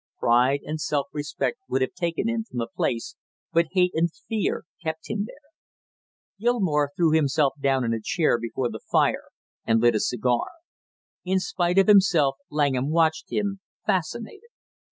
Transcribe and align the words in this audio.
Pride 0.17 0.61
and 0.65 0.81
self 0.81 1.05
respect 1.13 1.59
would 1.69 1.83
have 1.83 1.93
taken 1.93 2.27
him 2.27 2.43
from 2.43 2.57
the 2.57 2.67
place 2.75 3.15
but 3.53 3.67
hate 3.73 3.91
and 3.93 4.09
fear 4.11 4.63
kept 4.83 5.11
him 5.11 5.25
there. 5.27 5.51
Gilmore 6.39 6.89
threw 6.97 7.11
himself 7.11 7.53
down 7.61 7.83
in 7.83 7.93
a 7.93 8.01
chair 8.01 8.39
before 8.39 8.71
the 8.71 8.79
fire 8.91 9.25
and 9.63 9.79
lit 9.79 9.93
a 9.93 9.99
cigar. 9.99 10.47
In 11.23 11.37
spite 11.39 11.77
of 11.77 11.85
himself 11.85 12.37
Langham 12.49 12.89
watched 12.89 13.31
him, 13.31 13.59
fascinated. 13.85 14.49